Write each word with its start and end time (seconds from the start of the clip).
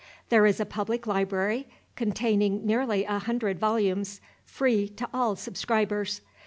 There 0.29 0.47
is 0.47 0.59
a 0.59 0.65
public 0.65 1.05
library, 1.05 1.67
containing 1.95 2.65
nearly 2.65 3.03
a 3.05 3.19
hundred 3.19 3.59
volumes, 3.59 4.19
free 4.43 4.89
to 4.89 5.07
all 5.13 5.35
subscribers. 5.35 6.21